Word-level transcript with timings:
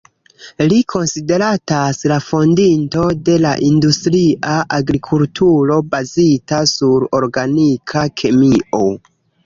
Li 0.69 0.77
konsideratas 0.93 1.99
la 2.13 2.17
fondinto 2.29 3.05
de 3.29 3.37
la 3.45 3.51
industria 3.69 4.57
agrikulturo, 4.81 5.81
bazita 5.95 6.67
sur 6.77 7.11
organika 7.23 8.11
kemio. 8.23 8.87